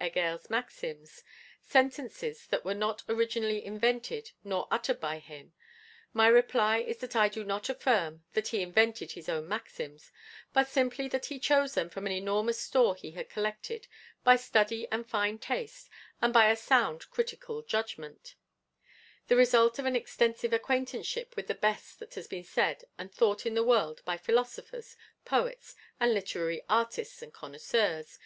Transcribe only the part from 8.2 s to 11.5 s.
that he invented his own maxims, but simply that he